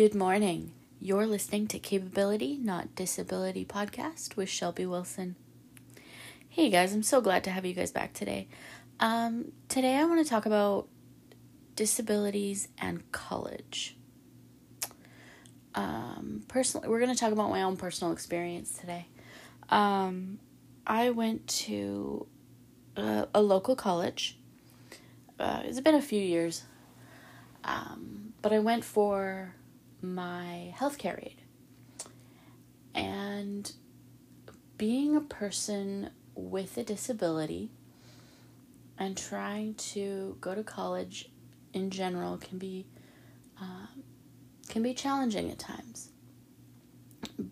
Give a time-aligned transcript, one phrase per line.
[0.00, 0.72] Good morning.
[0.98, 5.36] You're listening to Capability, Not Disability podcast with Shelby Wilson.
[6.48, 8.48] Hey guys, I'm so glad to have you guys back today.
[8.98, 10.88] Um, today I want to talk about
[11.76, 13.94] disabilities and college.
[15.74, 19.06] Um, personally, we're going to talk about my own personal experience today.
[19.68, 20.38] Um,
[20.86, 22.26] I went to
[22.96, 24.38] a, a local college.
[25.38, 26.64] Uh, it's been a few years,
[27.64, 29.56] um, but I went for
[30.02, 31.42] my healthcare aide.
[32.94, 33.70] And
[34.76, 37.70] being a person with a disability
[38.98, 41.30] and trying to go to college
[41.72, 42.86] in general can be
[43.60, 44.02] um,
[44.68, 46.10] can be challenging at times.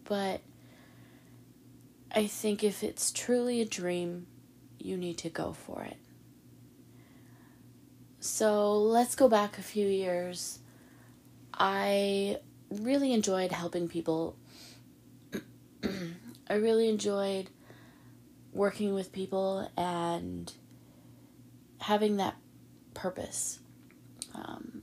[0.05, 0.41] But
[2.11, 4.27] I think if it's truly a dream,
[4.79, 5.99] you need to go for it.
[8.21, 10.61] So let's go back a few years
[11.59, 12.39] I
[12.71, 14.37] really enjoyed helping people.
[16.49, 17.51] I really enjoyed
[18.53, 20.53] working with people and
[21.81, 22.37] having that
[22.95, 23.59] purpose.
[24.35, 24.83] Um,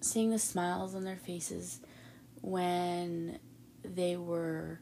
[0.00, 1.80] seeing the smiles on their faces
[2.40, 3.38] when
[3.84, 4.80] they were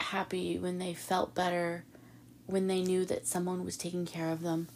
[0.00, 1.84] happy, when they felt better,
[2.46, 4.68] when they knew that someone was taking care of them.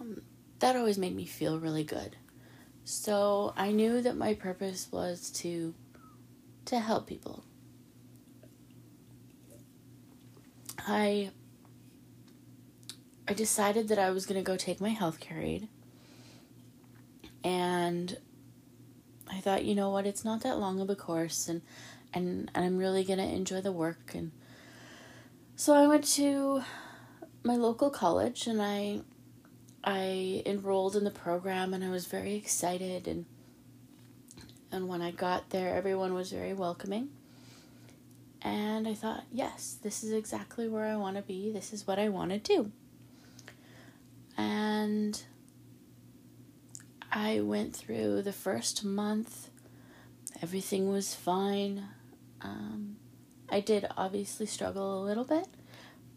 [0.00, 0.22] Um,
[0.58, 2.16] that always made me feel really good.
[2.84, 5.74] So I knew that my purpose was to
[6.66, 7.44] to help people.
[10.78, 11.30] I
[13.26, 15.68] I decided that I was going to go take my healthcare aide.
[17.42, 18.18] And
[19.30, 21.62] I thought, you know what, it's not that long of a course and
[22.12, 24.30] and, and I'm really going to enjoy the work and
[25.56, 26.62] so I went to
[27.42, 29.00] my local college and I
[29.84, 33.26] I enrolled in the program and I was very excited and
[34.72, 37.10] and when I got there everyone was very welcoming.
[38.42, 41.50] And I thought, yes, this is exactly where I want to be.
[41.50, 42.72] This is what I want to do.
[44.36, 45.22] And
[47.10, 49.48] I went through the first month.
[50.42, 51.84] Everything was fine.
[52.42, 52.96] Um,
[53.48, 55.46] I did obviously struggle a little bit,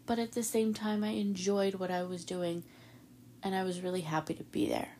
[0.04, 2.64] but at the same time, I enjoyed what I was doing
[3.42, 4.96] and I was really happy to be there.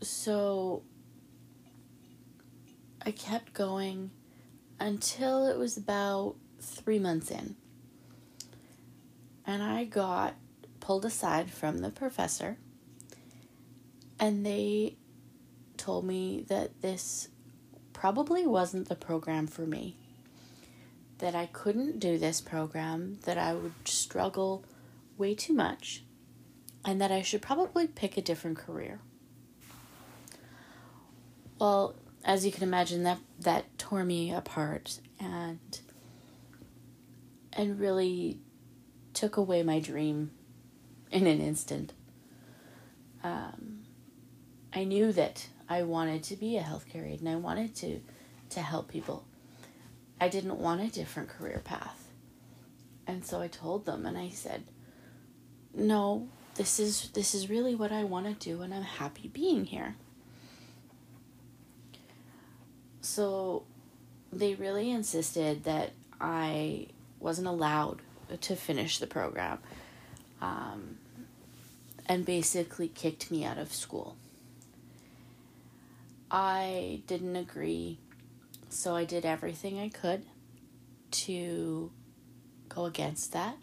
[0.00, 0.82] So
[3.04, 4.10] I kept going
[4.78, 7.56] until it was about three months in.
[9.46, 10.34] And I got
[10.80, 12.58] pulled aside from the professor,
[14.18, 14.96] and they
[15.76, 17.28] told me that this
[17.92, 19.96] probably wasn't the program for me.
[21.18, 24.64] That I couldn't do this program, that I would struggle
[25.16, 26.02] way too much,
[26.86, 29.00] and that I should probably pick a different career.
[31.58, 35.58] Well, as you can imagine, that that tore me apart and
[37.52, 38.38] and really
[39.12, 40.30] took away my dream
[41.10, 41.92] in an instant.
[43.24, 43.80] Um,
[44.72, 48.00] I knew that I wanted to be a healthcare aide and I wanted to
[48.50, 49.26] to help people.
[50.20, 52.08] I didn't want a different career path.
[53.08, 54.64] And so I told them and I said,
[55.74, 59.64] "No, this is this is really what I want to do and I'm happy being
[59.64, 59.96] here.
[63.00, 63.64] So
[64.32, 66.88] they really insisted that I
[67.20, 68.00] wasn't allowed
[68.40, 69.58] to finish the program
[70.40, 70.98] um,
[72.06, 74.16] and basically kicked me out of school.
[76.30, 77.98] I didn't agree,
[78.68, 80.24] so I did everything I could
[81.12, 81.90] to
[82.68, 83.56] go against that.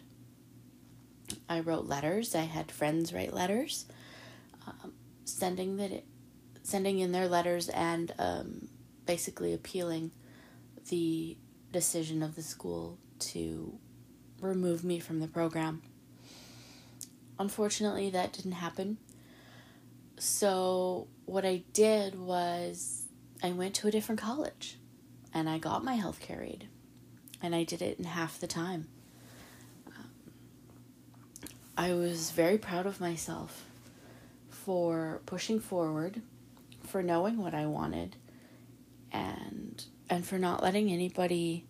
[1.50, 2.36] I wrote letters.
[2.36, 3.86] I had friends write letters,
[4.68, 4.94] um,
[5.26, 6.04] sending that,
[6.64, 8.68] sending in their letters and um,
[9.06, 10.12] basically appealing
[10.90, 11.38] the
[11.72, 13.78] decision of the school to
[14.42, 15.82] remove me from the program.
[17.40, 18.98] Unfortunately, that didn't happen.
[20.20, 23.08] So, what I did was
[23.42, 24.78] I went to a different college
[25.34, 26.68] and I got my healthcare aide.
[27.42, 28.88] And I did it in half the time.
[31.78, 33.66] I was very proud of myself
[34.50, 36.22] for pushing forward,
[36.84, 38.16] for knowing what I wanted,
[39.12, 41.66] and and for not letting anybody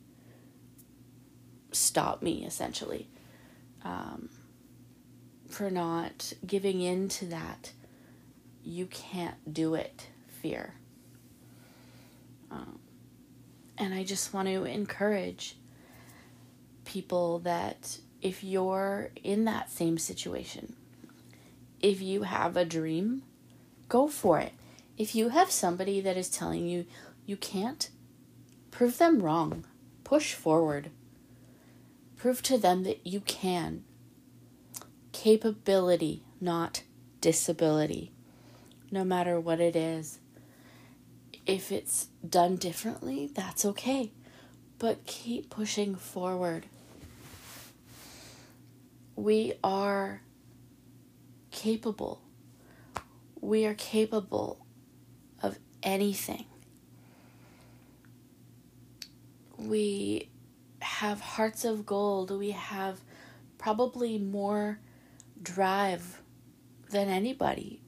[1.71, 3.07] stop me essentially.
[3.83, 4.29] Um,
[5.49, 7.71] for not giving in to that
[8.63, 10.07] you can't do it
[10.41, 10.73] fear.
[12.49, 12.79] Um,
[13.77, 15.55] and I just want to encourage
[16.85, 20.75] people that if you're in that same situation,
[21.81, 23.21] if you have a dream,
[23.89, 24.53] go for it.
[24.97, 26.85] If you have somebody that is telling you
[27.25, 27.89] you can't,
[28.71, 29.65] prove them wrong.
[30.05, 30.89] Push forward.
[32.15, 33.83] Prove to them that you can.
[35.11, 36.83] Capability, not
[37.19, 38.13] disability,
[38.89, 40.19] no matter what it is.
[41.45, 44.13] If it's done differently, that's okay,
[44.79, 46.67] but keep pushing forward.
[49.15, 50.21] We are
[51.51, 52.21] capable.
[53.39, 54.65] We are capable
[55.41, 56.45] of anything.
[59.57, 60.29] We
[60.81, 62.31] have hearts of gold.
[62.31, 63.01] We have
[63.57, 64.79] probably more
[65.41, 66.21] drive
[66.89, 67.81] than anybody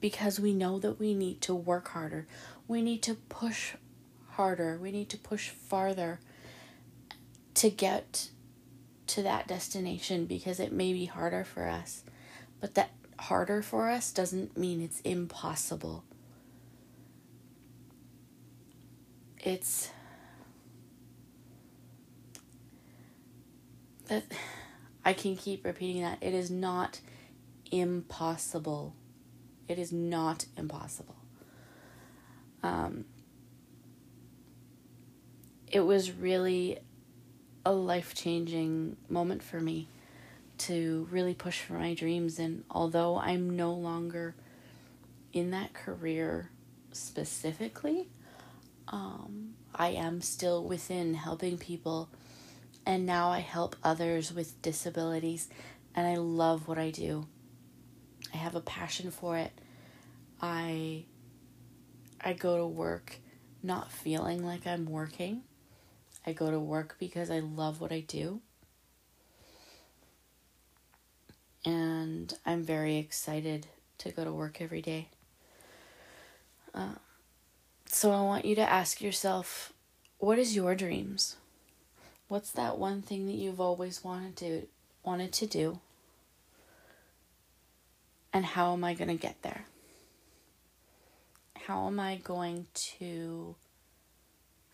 [0.00, 2.26] because we know that we need to work harder.
[2.68, 3.74] We need to push
[4.30, 4.78] harder.
[4.80, 6.20] We need to push farther
[7.54, 8.30] to get
[9.08, 12.02] to that destination because it may be harder for us.
[12.60, 16.04] But that harder for us doesn't mean it's impossible.
[19.38, 19.90] It's
[24.08, 24.24] that
[25.04, 26.18] I can keep repeating that.
[26.20, 27.00] It is not
[27.70, 28.94] impossible.
[29.68, 31.16] It is not impossible.
[32.62, 33.04] Um,
[35.70, 36.78] it was really
[37.66, 39.88] a life changing moment for me
[40.56, 42.38] to really push for my dreams.
[42.38, 44.36] And although I'm no longer
[45.32, 46.48] in that career
[46.92, 48.08] specifically,
[48.86, 52.08] um, I am still within helping people.
[52.86, 55.48] And now I help others with disabilities.
[55.92, 57.26] And I love what I do.
[58.32, 59.50] I have a passion for it.
[60.40, 61.04] I
[62.20, 63.18] I go to work
[63.60, 65.42] not feeling like I'm working.
[66.26, 68.40] I go to work because I love what I do.
[71.64, 73.66] And I'm very excited
[73.98, 75.08] to go to work every day.
[76.74, 76.96] Uh,
[77.86, 79.72] so I want you to ask yourself
[80.18, 81.36] what is your dreams?
[82.28, 84.66] What's that one thing that you've always wanted to
[85.04, 85.78] wanted to do?
[88.32, 89.64] And how am I going to get there?
[91.66, 93.54] How am I going to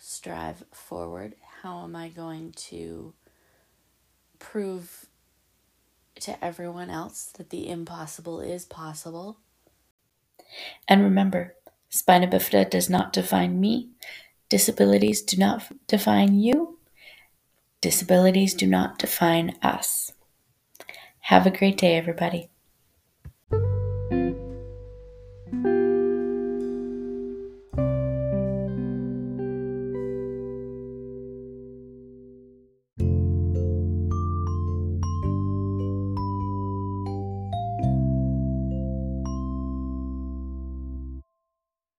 [0.04, 1.36] strive forward?
[1.62, 3.14] How am I going to
[4.40, 5.06] prove
[6.16, 9.38] to everyone else that the impossible is possible?
[10.88, 11.54] And remember,
[11.88, 13.90] spina bifida does not define me.
[14.48, 16.78] Disabilities do not define you.
[17.80, 20.12] Disabilities do not define us.
[21.20, 22.50] Have a great day, everybody.